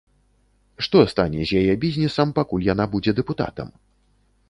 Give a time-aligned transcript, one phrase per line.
[0.85, 3.67] Што стане з яе бізнесам, пакуль яна будзе дэпутатам?